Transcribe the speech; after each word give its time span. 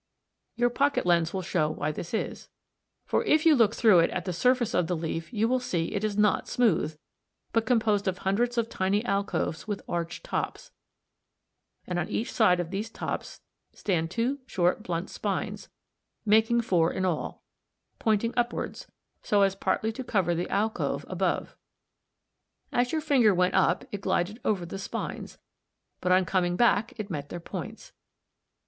Your 0.55 0.71
pocket 0.71 1.05
lens 1.05 1.31
will 1.31 1.43
show 1.43 1.69
why 1.69 1.91
this 1.91 2.11
is, 2.11 2.49
for 3.05 3.23
if 3.25 3.45
you 3.45 3.53
look 3.55 3.75
through 3.75 3.99
it 3.99 4.09
at 4.09 4.25
the 4.25 4.33
surface 4.33 4.73
of 4.73 4.87
the 4.87 4.97
leaf 4.97 5.31
you 5.31 5.47
will 5.47 5.59
see 5.59 5.93
it 5.93 6.03
is 6.03 6.17
not 6.17 6.47
smooth, 6.47 6.97
but 7.53 7.67
composed 7.67 8.07
of 8.07 8.17
hundreds 8.17 8.57
of 8.57 8.67
tiny 8.67 9.05
alcoves 9.05 9.67
with 9.67 9.83
arched 9.87 10.23
tops; 10.23 10.71
and 11.85 11.99
on 11.99 12.09
each 12.09 12.31
side 12.33 12.59
of 12.59 12.71
these 12.71 12.89
tops 12.89 13.41
stand 13.73 14.09
two 14.09 14.39
short 14.47 14.81
blunt 14.81 15.07
spines 15.11 15.65
(see 15.65 15.67
2, 15.67 15.69
Fig. 15.69 16.25
72), 16.25 16.29
making 16.31 16.61
four 16.61 16.91
in 16.91 17.05
all, 17.05 17.43
pointing 17.99 18.33
upwards, 18.35 18.87
so 19.21 19.43
as 19.43 19.53
partly 19.55 19.91
to 19.91 20.03
cover 20.03 20.33
the 20.33 20.49
alcove 20.49 21.05
above. 21.07 21.55
As 22.71 22.91
your 22.91 23.01
finger 23.01 23.35
went 23.35 23.53
up 23.53 23.85
it 23.91 24.01
glided 24.01 24.39
over 24.43 24.65
the 24.65 24.79
spines, 24.79 25.37
but 25.99 26.11
on 26.11 26.25
coming 26.25 26.55
back 26.55 26.91
it 26.99 27.11
met 27.11 27.29
their 27.29 27.39
points. 27.39 27.93